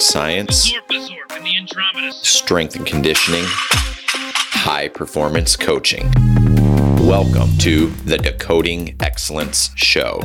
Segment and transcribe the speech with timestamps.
[0.00, 0.72] sports science,
[2.22, 6.12] strength and conditioning, high performance coaching.
[7.00, 10.20] Welcome to the Decoding Excellence Show.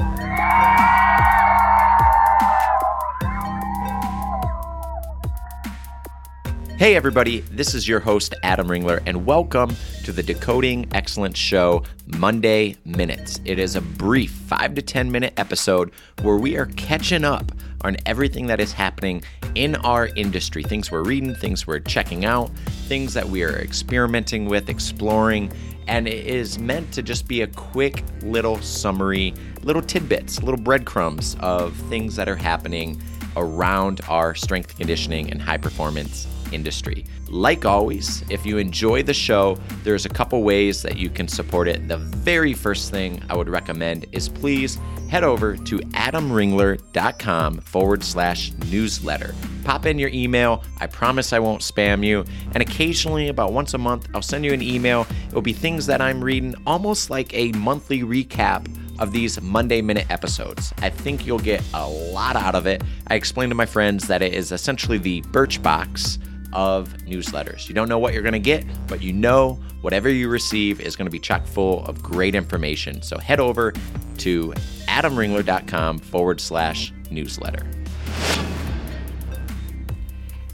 [6.78, 11.84] Hey, everybody, this is your host, Adam Ringler, and welcome to the Decoding Excellence Show
[12.06, 13.40] Monday Minutes.
[13.46, 17.52] It is a brief five to 10 minute episode where we are catching up
[17.84, 19.24] on everything that is happening
[19.56, 22.50] in our industry things we're reading, things we're checking out,
[22.88, 25.52] things that we are experimenting with, exploring.
[25.88, 29.34] And it is meant to just be a quick little summary,
[29.64, 33.02] little tidbits, little breadcrumbs of things that are happening
[33.36, 37.06] around our strength conditioning and high performance industry.
[37.28, 41.68] Like always, if you enjoy the show, there's a couple ways that you can support
[41.68, 41.88] it.
[41.88, 44.78] The very first thing I would recommend is please
[45.10, 49.36] head over to adamringler.com forward slash newsletter.
[49.64, 50.64] Pop in your email.
[50.80, 52.26] I promise I won't spam you.
[52.54, 55.06] And occasionally, about once a month, I'll send you an email.
[55.28, 58.68] It will be things that I'm reading, almost like a monthly recap
[59.00, 60.74] of these Monday Minute episodes.
[60.80, 62.84] I think you'll get a lot out of it.
[63.08, 66.20] I explained to my friends that it is essentially the Birchbox
[66.54, 67.68] of newsletters.
[67.68, 70.96] You don't know what you're going to get, but you know whatever you receive is
[70.96, 73.02] going to be chock full of great information.
[73.02, 73.74] So head over
[74.20, 74.54] to
[74.88, 77.66] adamringler.com forward slash newsletter.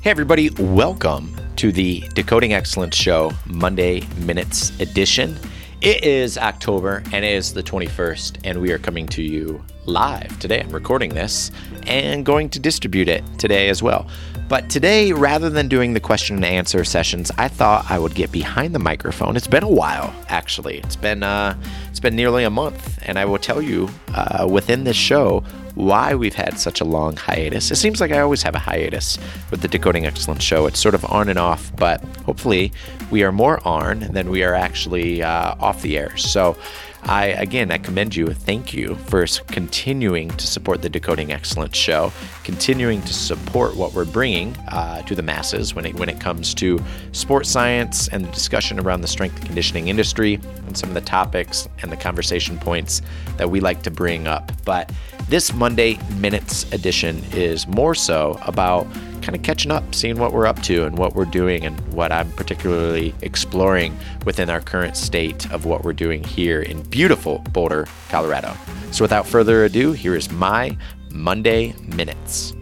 [0.01, 5.37] Hey, everybody, welcome to the Decoding Excellence Show Monday Minutes edition.
[5.81, 10.39] It is October and it is the 21st, and we are coming to you live
[10.39, 10.61] today.
[10.61, 11.51] I'm recording this
[11.87, 14.09] and going to distribute it today as well.
[14.49, 18.31] But today, rather than doing the question and answer sessions, I thought I would get
[18.31, 19.37] behind the microphone.
[19.37, 20.79] It's been a while, actually.
[20.79, 21.55] It's been uh,
[21.87, 25.41] it's been nearly a month, and I will tell you uh, within this show
[25.75, 27.69] why we've had such a long hiatus.
[27.69, 29.19] It seems like I always have a hiatus
[29.51, 30.65] with the Decoding Excellence show.
[30.65, 32.73] It's sort of on and off, but hopefully
[33.11, 36.17] we are more on than we are actually uh, off the air.
[36.17, 36.57] So.
[37.03, 38.27] I again, I commend you.
[38.27, 42.11] Thank you for continuing to support the Decoding Excellence show,
[42.43, 46.53] continuing to support what we're bringing uh, to the masses when it when it comes
[46.55, 50.95] to sports science and the discussion around the strength and conditioning industry and some of
[50.95, 53.01] the topics and the conversation points
[53.37, 54.51] that we like to bring up.
[54.65, 54.91] But
[55.29, 58.87] this Monday Minutes edition is more so about
[59.29, 62.11] kind of catching up, seeing what we're up to and what we're doing, and what
[62.11, 63.95] I'm particularly exploring
[64.25, 68.57] within our current state of what we're doing here in beautiful Boulder, Colorado.
[68.89, 70.75] So, without further ado, here is my
[71.11, 72.53] Monday Minutes.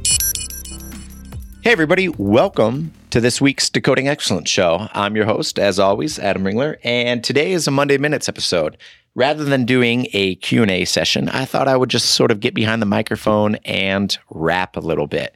[1.61, 4.89] Hey, everybody, welcome to this week's Decoding Excellence show.
[4.91, 8.78] I'm your host, as always, Adam Ringler, and today is a Monday Minutes episode.
[9.16, 12.81] Rather than doing a Q&A session, I thought I would just sort of get behind
[12.81, 15.34] the microphone and rap a little bit.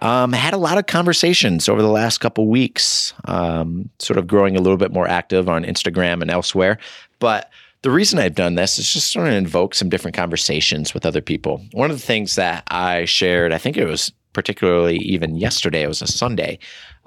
[0.00, 4.26] Um, I had a lot of conversations over the last couple weeks, um, sort of
[4.26, 6.78] growing a little bit more active on Instagram and elsewhere.
[7.18, 7.50] But
[7.82, 11.20] the reason I've done this is just sort of invoke some different conversations with other
[11.20, 11.64] people.
[11.72, 15.88] One of the things that I shared, I think it was particularly even yesterday, it
[15.88, 16.58] was a Sunday,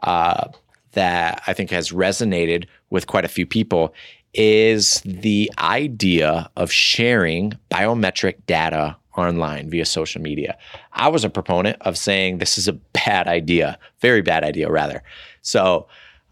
[0.04, 0.48] uh,
[0.94, 3.94] that I think has resonated with quite a few people
[4.34, 10.58] is the idea of sharing biometric data online via social media.
[10.94, 15.04] I was a proponent of saying this is a bad idea, very bad idea, rather.
[15.42, 15.88] So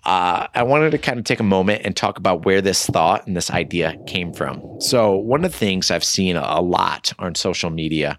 [0.05, 3.27] uh, I wanted to kind of take a moment and talk about where this thought
[3.27, 4.63] and this idea came from.
[4.79, 8.17] So, one of the things I've seen a lot on social media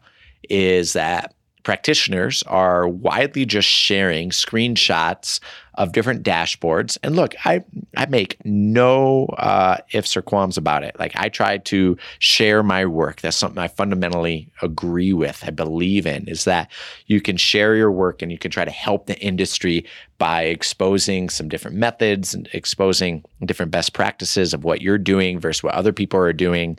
[0.49, 5.41] is that practitioners are widely just sharing screenshots
[5.75, 6.99] of different dashboards.
[7.03, 7.65] And look, I
[7.97, 10.99] I make no uh, ifs or qualms about it.
[10.99, 13.21] Like I try to share my work.
[13.21, 15.43] That's something I fundamentally agree with.
[15.47, 16.71] I believe in is that
[17.07, 19.87] you can share your work and you can try to help the industry
[20.19, 25.63] by exposing some different methods and exposing different best practices of what you're doing versus
[25.63, 26.79] what other people are doing.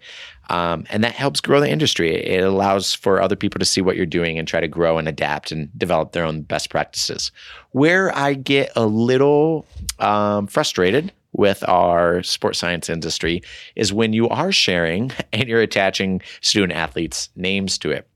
[0.51, 2.13] Um, and that helps grow the industry.
[2.13, 5.07] It allows for other people to see what you're doing and try to grow and
[5.07, 7.31] adapt and develop their own best practices.
[7.71, 9.65] Where I get a little
[9.99, 13.41] um, frustrated with our sports science industry
[13.75, 18.07] is when you are sharing and you're attaching student athletes' names to it.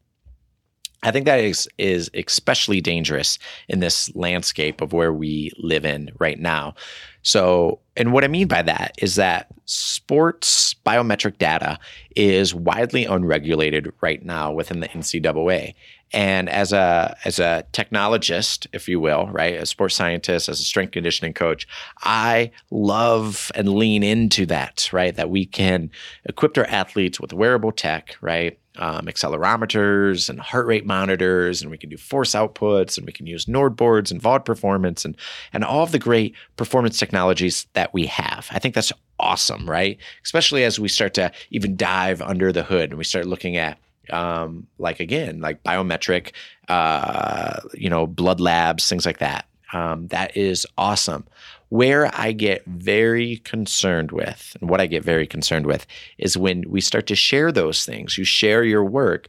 [1.05, 3.37] I think that is is especially dangerous
[3.69, 6.73] in this landscape of where we live in right now.
[7.21, 11.79] So, and what I mean by that is that sports biometric data
[12.15, 15.75] is widely unregulated right now within the NCAA.
[16.11, 20.63] And as a as a technologist, if you will, right, a sports scientist, as a
[20.63, 21.67] strength conditioning coach,
[22.01, 25.15] I love and lean into that, right?
[25.15, 25.91] That we can
[26.25, 28.57] equip our athletes with wearable tech, right?
[28.77, 33.25] Um, accelerometers and heart rate monitors, and we can do force outputs, and we can
[33.25, 35.15] use Nord boards and VALD performance, and
[35.53, 38.47] and all of the great performance technologies that we have.
[38.51, 39.97] I think that's awesome, right?
[40.23, 43.77] Especially as we start to even dive under the hood and we start looking at
[44.11, 46.31] um, like again, like biometric,
[46.67, 49.45] uh, you know, blood labs, things like that.
[49.73, 51.25] Um, that is awesome.
[51.69, 55.85] Where I get very concerned with, and what I get very concerned with,
[56.17, 58.17] is when we start to share those things.
[58.17, 59.27] You share your work,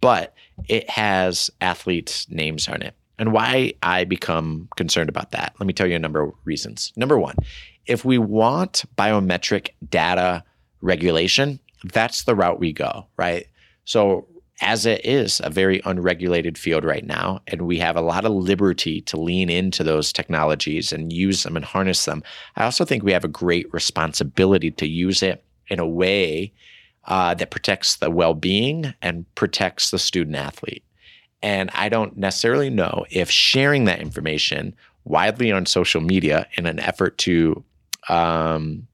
[0.00, 0.34] but
[0.68, 2.94] it has athletes' names on it.
[3.18, 6.92] And why I become concerned about that, let me tell you a number of reasons.
[6.96, 7.34] Number one,
[7.86, 10.44] if we want biometric data
[10.80, 13.46] regulation, that's the route we go, right?
[13.84, 14.28] So
[14.60, 18.32] as it is a very unregulated field right now, and we have a lot of
[18.32, 22.22] liberty to lean into those technologies and use them and harness them,
[22.56, 26.52] I also think we have a great responsibility to use it in a way
[27.04, 30.84] uh, that protects the well being and protects the student athlete.
[31.40, 34.74] And I don't necessarily know if sharing that information
[35.04, 37.64] widely on social media in an effort to
[38.08, 38.88] um,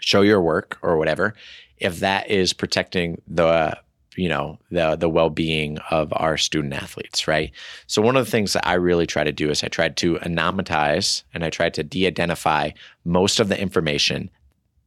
[0.00, 1.34] show your work or whatever,
[1.76, 3.78] if that is protecting the
[4.18, 7.52] you know the the well-being of our student athletes right?
[7.86, 10.16] So one of the things that i really try to do is i tried to
[10.16, 12.70] anonymize and i tried to de-identify
[13.04, 14.28] most of the information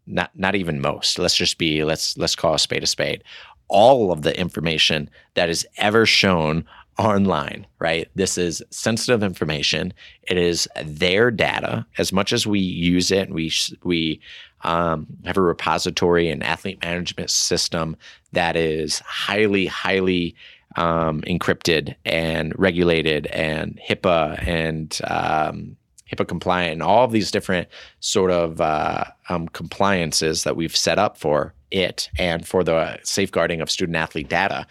[0.05, 3.23] not not even most let's just be let's let's call a spade a spade
[3.67, 6.65] all of the information that is ever shown
[7.01, 8.09] online, right?
[8.15, 9.93] This is sensitive information.
[10.23, 11.85] It is their data.
[11.97, 13.51] As much as we use it, we
[13.83, 14.21] we
[14.63, 17.97] um, have a repository and athlete management system
[18.31, 20.35] that is highly, highly
[20.75, 25.77] um, encrypted and regulated and HIPAA and um,
[26.11, 27.67] HIPAA compliant and all of these different
[27.99, 33.61] sort of uh, um, compliances that we've set up for it and for the safeguarding
[33.61, 34.67] of student athlete data.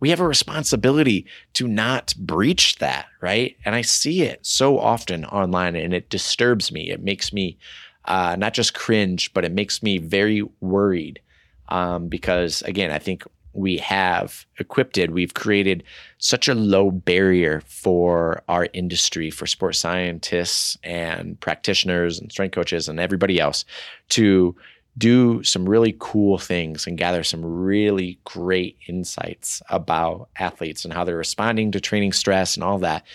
[0.00, 3.56] We have a responsibility to not breach that, right?
[3.64, 6.90] And I see it so often online and it disturbs me.
[6.90, 7.58] It makes me
[8.04, 11.20] uh, not just cringe, but it makes me very worried
[11.68, 15.82] um, because, again, I think we have equipped it, we've created
[16.18, 22.88] such a low barrier for our industry, for sports scientists and practitioners and strength coaches
[22.88, 23.64] and everybody else
[24.10, 24.54] to
[24.98, 31.04] do some really cool things and gather some really great insights about athletes and how
[31.04, 33.06] they're responding to training stress and all that.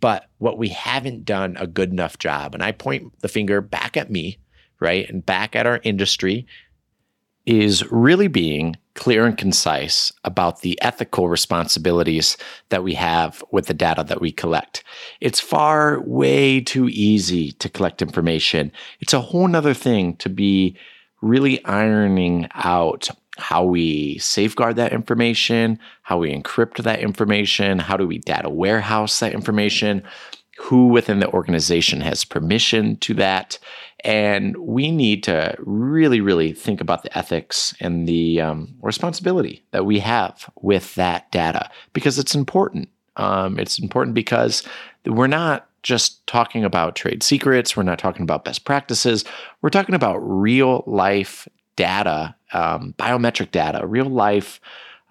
[0.00, 3.96] But what we haven't done a good enough job, and I point the finger back
[3.96, 4.38] at me,
[4.80, 6.46] right, and back at our industry,
[7.46, 12.36] is really being clear and concise about the ethical responsibilities
[12.70, 14.82] that we have with the data that we collect.
[15.20, 18.72] It's far way too easy to collect information.
[19.00, 20.76] It's a whole nother thing to be
[21.24, 28.06] really ironing out how we safeguard that information, how we encrypt that information, how do
[28.06, 30.02] we data warehouse that information,
[30.58, 33.58] who within the organization has permission to that.
[34.04, 39.86] And we need to really, really think about the ethics and the um, responsibility that
[39.86, 42.88] we have with that data because it's important.
[43.16, 44.62] Um, it's important because
[45.06, 47.76] we're not just talking about trade secrets.
[47.76, 49.24] We're not talking about best practices.
[49.62, 54.60] We're talking about real life data, um, biometric data, real life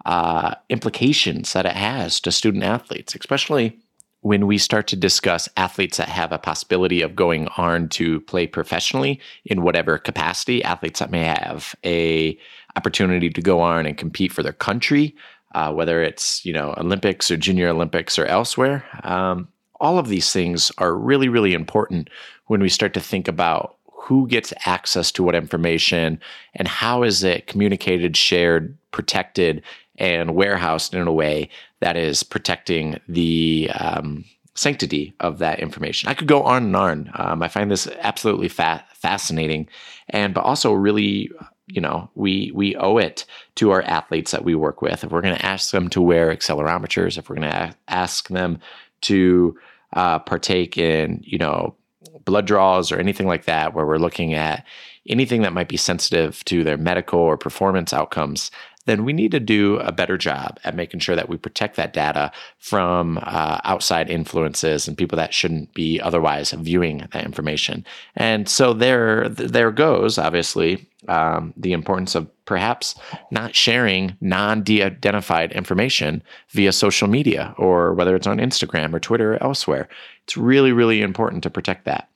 [0.04, 3.78] uh, implications that it has to student athletes, especially
[4.20, 8.46] when we start to discuss athletes that have a possibility of going on to play
[8.46, 12.38] professionally in whatever capacity, athletes that may have a
[12.76, 15.14] opportunity to go on and compete for their country,
[15.54, 18.84] uh, whether it's you know Olympics or Junior Olympics or elsewhere.
[19.02, 19.48] Um,
[19.80, 22.08] all of these things are really, really important
[22.46, 26.20] when we start to think about who gets access to what information
[26.54, 29.62] and how is it communicated, shared, protected,
[29.96, 31.48] and warehoused in a way
[31.80, 36.08] that is protecting the um, sanctity of that information.
[36.08, 37.10] I could go on and on.
[37.14, 39.68] Um, I find this absolutely fa- fascinating,
[40.08, 41.30] and but also really,
[41.66, 43.24] you know, we we owe it
[43.56, 45.04] to our athletes that we work with.
[45.04, 48.58] If we're going to ask them to wear accelerometers, if we're going to ask them
[49.04, 49.56] to
[49.94, 51.74] uh, partake in, you know,
[52.24, 54.64] blood draws or anything like that, where we're looking at
[55.08, 58.50] anything that might be sensitive to their medical or performance outcomes,
[58.86, 61.92] then we need to do a better job at making sure that we protect that
[61.92, 67.84] data from uh, outside influences and people that shouldn't be otherwise viewing that information.
[68.16, 72.94] And so there, there goes obviously um, the importance of perhaps
[73.30, 79.42] not sharing non-de-identified information via social media or whether it's on Instagram or Twitter or
[79.42, 79.88] elsewhere.
[80.24, 82.08] It's really, really important to protect that.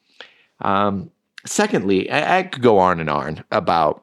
[0.60, 1.10] Um,
[1.46, 4.02] secondly, I, I could go on and on about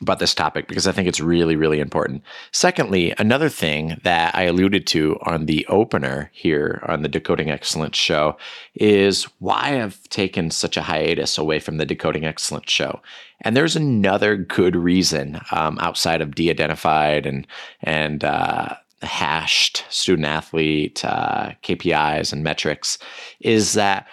[0.00, 2.22] about this topic because I think it's really, really important.
[2.52, 7.96] Secondly, another thing that I alluded to on the opener here on the Decoding Excellence
[7.96, 8.36] show
[8.74, 13.00] is why I've taken such a hiatus away from the Decoding Excellence show.
[13.42, 17.46] And there's another good reason um, outside of de-identified and
[17.82, 22.98] and uh, hashed student athlete uh, KPIs and metrics
[23.40, 24.06] is that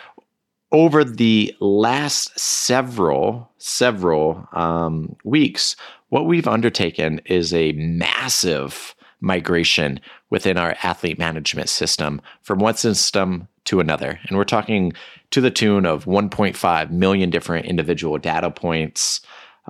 [0.71, 5.75] over the last several several um, weeks,
[6.09, 13.47] what we've undertaken is a massive migration within our athlete management system from one system
[13.65, 14.93] to another, and we're talking
[15.31, 19.21] to the tune of 1.5 million different individual data points.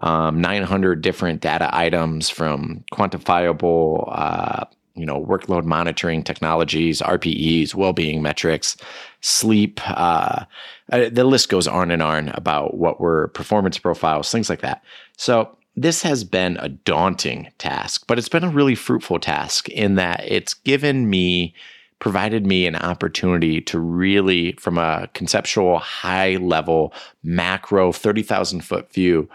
[0.04, 4.66] Um, 900 different data items from quantifiable uh,
[4.98, 8.76] you know, workload monitoring technologies, RPEs, well-being metrics,
[9.22, 9.80] sleep.
[9.86, 10.46] Uh,
[10.92, 14.84] uh, the list goes on and on about what were performance profiles, things like that.
[15.18, 19.96] So this has been a daunting task, but it's been a really fruitful task in
[19.96, 21.54] that it's given me,
[22.00, 29.30] provided me an opportunity to really, from a conceptual, high level, macro, 30,000 foot view,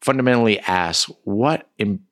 [0.00, 1.68] fundamentally ask what,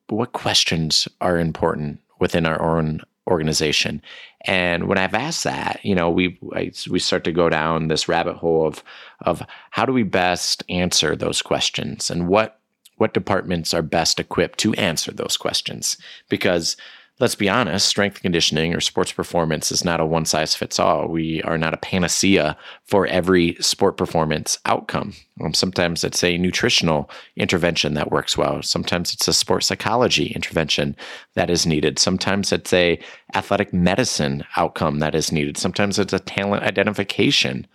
[0.09, 4.01] what questions are important within our own organization.
[4.45, 8.07] And when I've asked that, you know, we I, we start to go down this
[8.07, 8.83] rabbit hole of
[9.21, 12.59] of how do we best answer those questions and what
[12.97, 15.97] what departments are best equipped to answer those questions
[16.29, 16.77] because
[17.21, 21.07] let's be honest, strength conditioning or sports performance is not a one size fits all.
[21.07, 25.13] We are not a panacea for every sport performance outcome.
[25.41, 28.63] Um, sometimes it's a nutritional intervention that works well.
[28.63, 30.95] Sometimes it's a sports psychology intervention
[31.35, 31.99] that is needed.
[31.99, 32.99] Sometimes it's a
[33.35, 35.57] athletic medicine outcome that is needed.
[35.57, 37.67] Sometimes it's a talent identification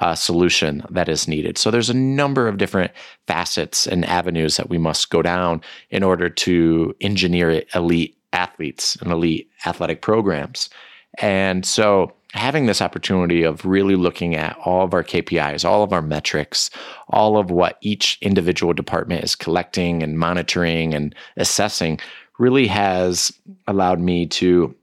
[0.00, 1.56] uh, solution that is needed.
[1.56, 2.92] So there's a number of different
[3.26, 9.10] facets and avenues that we must go down in order to engineer elite athletes and
[9.12, 10.70] elite athletic programs.
[11.18, 15.92] And so having this opportunity of really looking at all of our KPIs, all of
[15.92, 16.70] our metrics,
[17.08, 21.98] all of what each individual department is collecting and monitoring and assessing
[22.38, 23.32] really has
[23.66, 24.74] allowed me to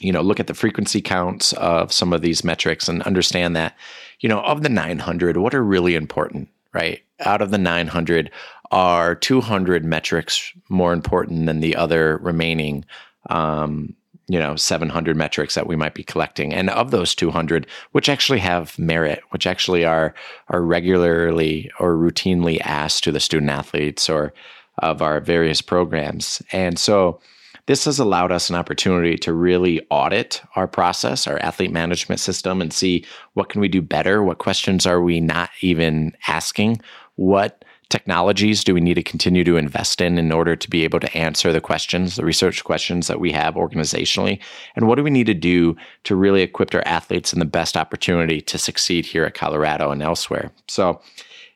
[0.00, 3.76] you know look at the frequency counts of some of these metrics and understand that
[4.20, 8.30] you know of the 900 what are really important right out of the 900
[8.72, 12.84] are 200 metrics more important than the other remaining
[13.30, 13.94] um,
[14.28, 16.54] you know 700 metrics that we might be collecting.
[16.54, 20.14] And of those 200 which actually have merit which actually are
[20.48, 24.32] are regularly or routinely asked to the student athletes or
[24.78, 26.40] of our various programs.
[26.50, 27.20] And so
[27.66, 32.62] this has allowed us an opportunity to really audit our process our athlete management system
[32.62, 34.22] and see what can we do better?
[34.22, 36.80] What questions are we not even asking?
[37.16, 40.98] What technologies do we need to continue to invest in in order to be able
[40.98, 44.40] to answer the questions, the research questions that we have organizationally?
[44.74, 47.76] And what do we need to do to really equip our athletes in the best
[47.76, 50.50] opportunity to succeed here at Colorado and elsewhere?
[50.68, 51.02] So,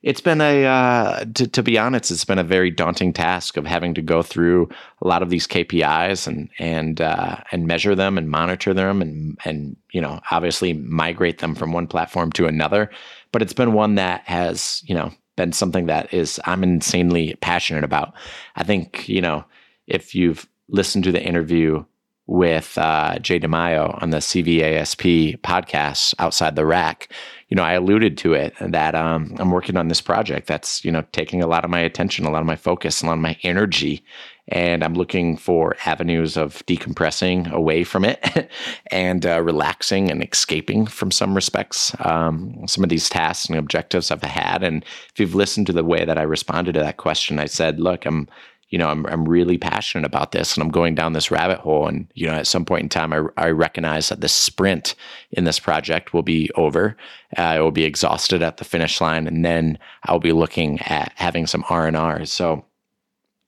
[0.03, 3.65] it's been a uh, to, to, be honest it's been a very daunting task of
[3.65, 4.69] having to go through
[5.01, 9.37] a lot of these kpis and and uh, and measure them and monitor them and
[9.43, 12.91] and you know obviously migrate them from one platform to another
[13.31, 17.85] but it's been one that has you know been something that is I'm insanely passionate
[17.85, 18.13] about.
[18.57, 19.45] I think you know
[19.87, 21.85] if you've listened to the interview
[22.27, 27.09] with uh, Jay DeMayo on the CVASP podcast, Outside the Rack,
[27.49, 30.91] you know, I alluded to it that um, I'm working on this project that's, you
[30.91, 33.19] know, taking a lot of my attention, a lot of my focus, a lot of
[33.19, 34.03] my energy.
[34.49, 38.49] And I'm looking for avenues of decompressing away from it
[38.91, 44.11] and uh, relaxing and escaping from some respects, um, some of these tasks and objectives
[44.11, 44.63] I've had.
[44.63, 47.79] And if you've listened to the way that I responded to that question, I said,
[47.79, 48.27] look, I'm,
[48.69, 51.87] you know, I'm, I'm really passionate about this and I'm going down this rabbit hole.
[51.87, 54.93] And, you know, at some point in time, I, I recognize that the sprint
[55.31, 56.97] in this project will be over.
[57.37, 59.25] Uh, I will be exhausted at the finish line.
[59.25, 62.25] And then I'll be looking at having some R&R.
[62.25, 62.65] So,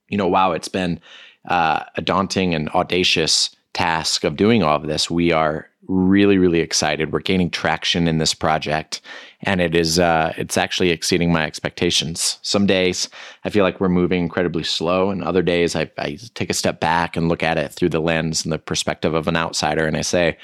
[0.07, 1.01] you know, wow, it's been
[1.49, 5.09] uh, a daunting and audacious task of doing all of this.
[5.09, 7.12] We are really, really excited.
[7.12, 9.01] We're gaining traction in this project,
[9.41, 12.38] and it is uh, it's actually exceeding my expectations.
[12.43, 13.10] Some days
[13.43, 16.79] I feel like we're moving incredibly slow, and other days I, I take a step
[16.79, 19.98] back and look at it through the lens and the perspective of an outsider, and
[19.98, 20.38] I say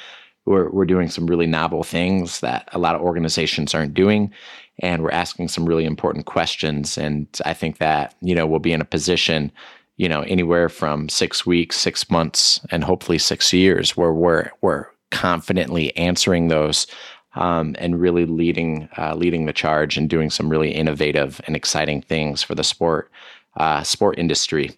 [0.46, 4.34] we're we're doing some really novel things that a lot of organizations aren't doing,
[4.80, 6.98] and we're asking some really important questions.
[6.98, 9.52] And I think that you know we'll be in a position
[9.98, 14.88] you know anywhere from six weeks six months and hopefully six years where we're we're
[15.12, 16.88] confidently answering those
[17.36, 22.02] um, and really leading uh, leading the charge and doing some really innovative and exciting
[22.02, 23.12] things for the sport
[23.58, 24.78] uh, sport industry.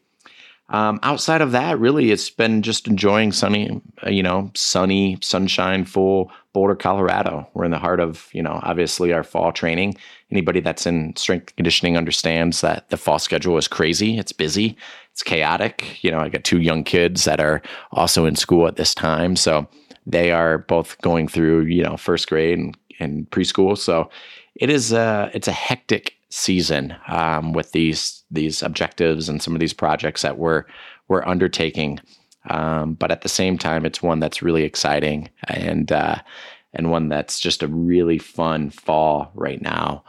[0.70, 5.86] Um, outside of that, really, it's been just enjoying sunny, uh, you know, sunny, sunshine,
[5.86, 7.48] full Boulder, Colorado.
[7.54, 9.96] We're in the heart of, you know, obviously our fall training.
[10.30, 14.18] Anybody that's in strength conditioning understands that the fall schedule is crazy.
[14.18, 14.76] It's busy,
[15.12, 16.04] it's chaotic.
[16.04, 19.38] You know, I got two young kids that are also in school at this time.
[19.38, 19.68] So
[20.08, 23.78] they are both going through, you know, first grade and, and preschool.
[23.78, 24.10] So
[24.56, 29.60] it is a, it's a hectic season um, with these these objectives and some of
[29.60, 30.64] these projects that we're
[31.08, 32.00] we're undertaking.
[32.50, 36.18] Um, but at the same time, it's one that's really exciting and uh,
[36.74, 40.04] and one that's just a really fun fall right now.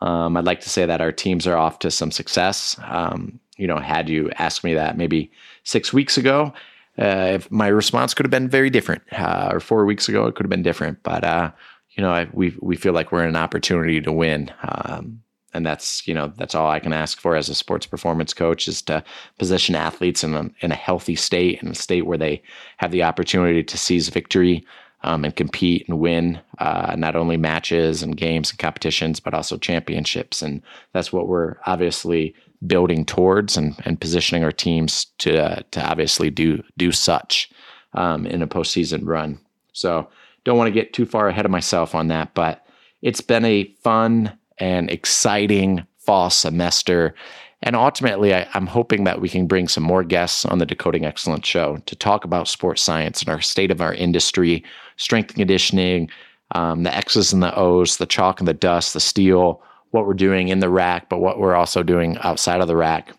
[0.00, 2.78] Um, I'd like to say that our teams are off to some success.
[2.84, 5.30] Um, you know, had you asked me that maybe
[5.64, 6.52] six weeks ago,
[6.98, 10.44] if my response could have been very different, uh, or four weeks ago, it could
[10.44, 11.02] have been different.
[11.02, 11.50] But uh,
[11.90, 14.52] you know, I, we we feel like we're in an opportunity to win.
[14.62, 15.22] Um,
[15.54, 18.68] and that's you know that's all I can ask for as a sports performance coach
[18.68, 19.02] is to
[19.38, 22.42] position athletes in a, in a healthy state in a state where they
[22.76, 24.64] have the opportunity to seize victory
[25.02, 29.56] um, and compete and win uh, not only matches and games and competitions but also
[29.56, 30.62] championships and
[30.92, 32.34] that's what we're obviously
[32.66, 37.50] building towards and, and positioning our teams to uh, to obviously do do such
[37.94, 39.38] um, in a postseason run
[39.72, 40.08] so
[40.44, 42.64] don't want to get too far ahead of myself on that but
[43.02, 47.14] it's been a fun and exciting fall semester.
[47.62, 51.04] And ultimately, I, am hoping that we can bring some more guests on the Decoding
[51.04, 54.64] Excellence show to talk about sports science and our state of our industry,
[54.96, 56.08] strength and conditioning,
[56.54, 59.60] um, the X's and the O's, the chalk and the dust, the steel,
[59.90, 63.12] what we're doing in the rack, but what we're also doing outside of the rack.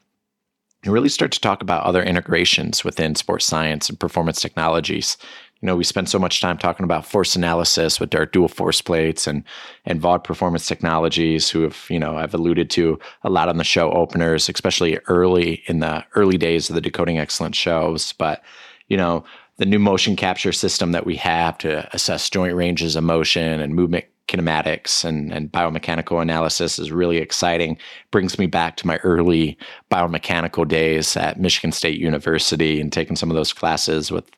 [0.83, 5.17] And really start to talk about other integrations within sports science and performance technologies
[5.61, 8.81] you know, we spend so much time talking about force analysis with our dual force
[8.81, 9.43] plates and
[9.85, 13.63] and VALD performance technologies, who have you know I've alluded to a lot on the
[13.63, 18.13] show openers, especially early in the early days of the Decoding Excellence shows.
[18.13, 18.41] But
[18.87, 19.25] you know,
[19.57, 23.75] the new motion capture system that we have to assess joint ranges of motion and
[23.75, 27.77] movement kinematics and, and biomechanical analysis is really exciting.
[28.11, 29.57] Brings me back to my early
[29.91, 34.29] biomechanical days at Michigan State University and taking some of those classes with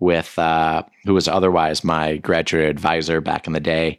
[0.00, 3.98] with uh, who was otherwise my graduate advisor back in the day.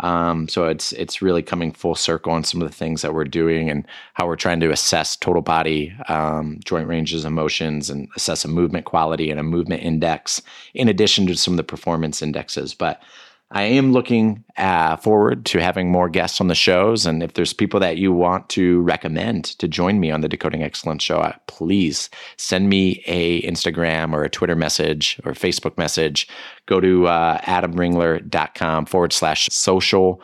[0.00, 3.24] Um, so it's it's really coming full circle on some of the things that we're
[3.24, 8.08] doing and how we're trying to assess total body um, joint ranges of motions and
[8.16, 10.42] assess a movement quality and a movement index
[10.74, 12.74] in addition to some of the performance indexes.
[12.74, 13.00] But
[13.54, 17.04] I am looking uh, forward to having more guests on the shows.
[17.04, 20.62] And if there's people that you want to recommend to join me on the Decoding
[20.62, 26.26] Excellence show, uh, please send me a Instagram or a Twitter message or Facebook message.
[26.64, 30.22] Go to uh, adamringler.com forward slash social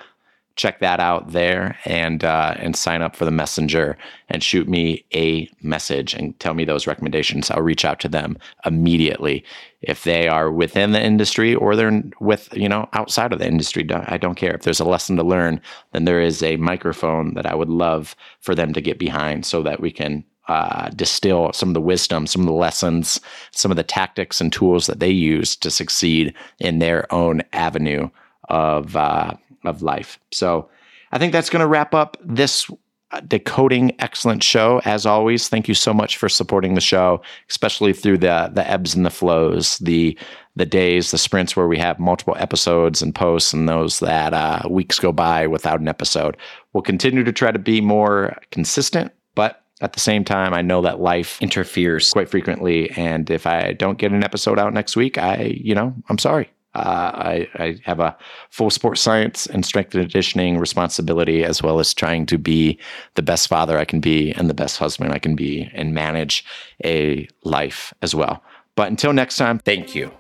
[0.59, 3.97] check that out there and uh, and sign up for the messenger
[4.29, 7.51] and shoot me a message and tell me those recommendations.
[7.51, 9.45] I'll reach out to them immediately
[9.81, 13.89] if they are within the industry or they're with you know outside of the industry.
[13.91, 15.61] I don't care if there's a lesson to learn.
[15.93, 19.63] Then there is a microphone that I would love for them to get behind so
[19.63, 23.21] that we can uh, distill some of the wisdom, some of the lessons,
[23.53, 28.09] some of the tactics and tools that they use to succeed in their own avenue
[28.49, 29.35] of uh,
[29.69, 30.19] of life.
[30.33, 30.69] So
[31.13, 32.71] I think that's going to wrap up this
[33.11, 34.83] uh, decoding excellent show.
[34.85, 38.95] As always thank you so much for supporting the show especially through the the ebbs
[38.95, 40.19] and the flows the
[40.57, 44.61] the days the sprints where we have multiple episodes and posts and those that uh,
[44.69, 46.37] weeks go by without an episode.
[46.75, 50.83] We'll continue to try to be more consistent but at the same time i know
[50.83, 55.17] that life interferes quite frequently and if i don't get an episode out next week
[55.17, 58.17] i you know i'm sorry uh, I, I, have a
[58.51, 62.79] full sports science and strength and conditioning responsibility, as well as trying to be
[63.15, 66.45] the best father I can be and the best husband I can be and manage
[66.85, 68.43] a life as well.
[68.77, 70.13] But until next time, thank you.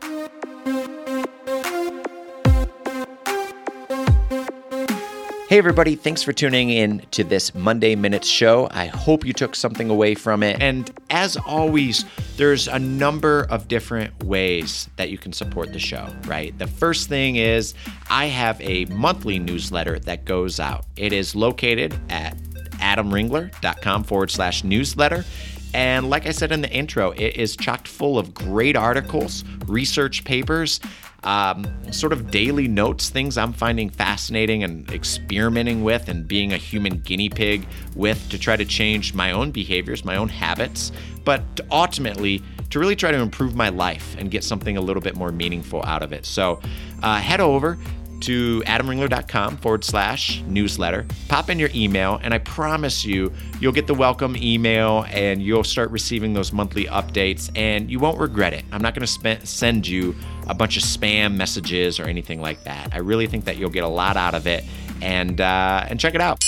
[5.49, 8.69] Hey, everybody, thanks for tuning in to this Monday Minutes show.
[8.71, 10.61] I hope you took something away from it.
[10.61, 12.05] And as always,
[12.37, 16.57] there's a number of different ways that you can support the show, right?
[16.59, 17.73] The first thing is
[18.11, 20.85] I have a monthly newsletter that goes out.
[20.97, 22.37] It is located at
[22.73, 25.25] adamringler.com forward slash newsletter.
[25.73, 30.25] And like I said in the intro, it is chocked full of great articles, research
[30.25, 30.79] papers,
[31.25, 36.57] um, sort of daily notes, things I'm finding fascinating and experimenting with and being a
[36.57, 40.93] human guinea pig with to try to change my own behaviors, my own habits,
[41.25, 45.17] but ultimately to really try to improve my life and get something a little bit
[45.17, 46.25] more meaningful out of it.
[46.27, 46.61] So
[47.03, 47.79] uh, head over
[48.21, 51.07] to adamringler.com forward slash newsletter.
[51.29, 55.65] Pop in your email, and I promise you, you'll get the welcome email and you'll
[55.65, 58.65] start receiving those monthly updates, and you won't regret it.
[58.73, 60.15] I'm not going to send you
[60.49, 62.91] a bunch of spam messages or anything like that.
[62.93, 64.65] I really think that you'll get a lot out of it,
[65.03, 66.43] and uh, and check it out.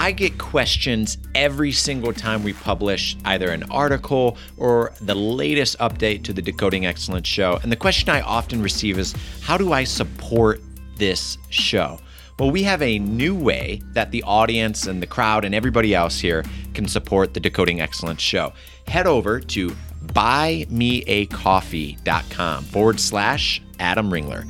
[0.00, 6.22] I get questions every single time we publish either an article or the latest update
[6.22, 7.58] to the Decoding Excellence show.
[7.64, 10.60] And the question I often receive is how do I support
[10.98, 11.98] this show?
[12.38, 16.20] Well, we have a new way that the audience and the crowd and everybody else
[16.20, 18.52] here can support the Decoding Excellence show.
[18.86, 19.70] Head over to
[20.06, 24.48] buymeacoffee.com forward slash Adam Ringler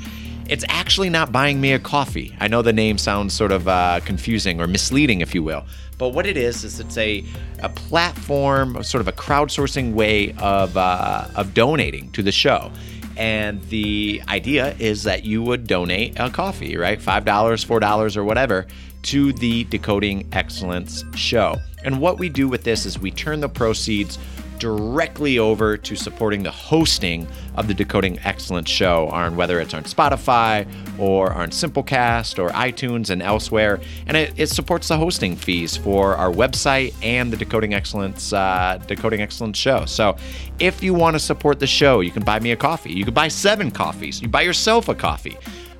[0.49, 2.35] it's actually not buying me a coffee.
[2.41, 5.65] I know the name sounds sort of uh, confusing or misleading, if you will.
[5.99, 7.25] But what it is is it's a,
[7.61, 12.71] a platform, sort of a crowdsourcing way of uh, of donating to the show.
[13.17, 17.01] And the idea is that you would donate a coffee, right?
[17.01, 18.69] $5, $4, or whatever,
[19.03, 21.57] to the Decoding Excellence show.
[21.83, 24.19] And what we do with this is we turn the proceeds
[24.59, 29.85] directly over to supporting the hosting of the Decoding Excellence show on whether it's on
[29.85, 30.66] Spotify
[30.99, 33.81] or on Simplecast or iTunes and elsewhere.
[34.07, 38.83] And it, it supports the hosting fees for our website and the Decoding Excellence uh,
[38.87, 39.85] Decoding Excellence show.
[39.85, 40.16] So
[40.59, 42.92] if you want to support the show, you can buy me a coffee.
[42.92, 44.21] You can buy seven coffees.
[44.21, 45.37] You buy yourself a coffee.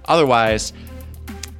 [0.07, 0.73] Otherwise,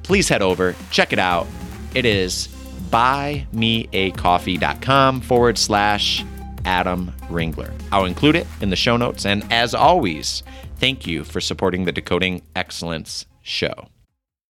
[0.03, 1.47] please head over, check it out.
[1.93, 2.49] It is
[2.89, 6.25] buymeacoffee.com forward slash
[6.65, 7.71] Adam Ringler.
[7.91, 9.25] I'll include it in the show notes.
[9.25, 10.43] And as always,
[10.77, 13.89] thank you for supporting the Decoding Excellence show.